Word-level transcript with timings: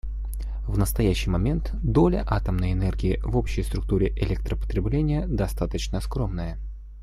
В 0.67 0.79
настоящий 0.79 1.29
момент 1.29 1.75
доля 1.83 2.23
атомной 2.25 2.71
энергии 2.73 3.19
в 3.23 3.37
общей 3.37 3.61
структуре 3.61 4.07
электропотребления 4.17 5.27
достаточно 5.27 6.01
скромная. 6.01 6.57